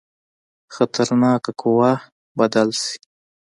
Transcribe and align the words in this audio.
خطرناکه 0.75 1.51
قوه 1.61 1.91
بدل 2.37 2.69
شي. 2.81 2.95